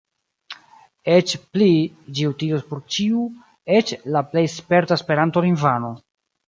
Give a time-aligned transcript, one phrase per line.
[1.15, 1.67] Eĉ pli–
[2.19, 3.29] ĝi utilus por ĉiu,
[3.83, 5.99] eĉ la plej sperta Esperanto-lingvano.